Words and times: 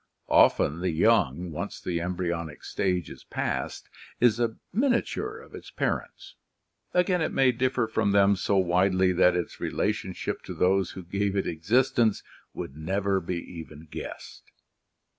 Often 0.29 0.79
the 0.79 0.89
young, 0.89 1.51
once 1.51 1.79
the 1.79 2.01
embryonic 2.01 2.63
stage 2.63 3.07
is 3.11 3.23
past, 3.23 3.87
is 4.19 4.39
a 4.39 4.55
miniature 4.73 5.37
of 5.37 5.53
its 5.53 5.69
par 5.69 6.01
ents, 6.01 6.33
again 6.91 7.21
it 7.21 7.31
may 7.31 7.51
differ 7.51 7.85
from 7.85 8.11
them 8.11 8.35
so 8.35 8.57
widely 8.57 9.11
that 9.13 9.35
its 9.35 9.59
relationship 9.61 10.41
to 10.45 10.55
those 10.55 10.93
who 10.93 11.03
gave 11.03 11.35
it 11.35 11.45
existence 11.45 12.23
would 12.51 12.75
never 12.75 13.19
be 13.19 13.37
even 13.37 13.87
guessed. 13.91 14.51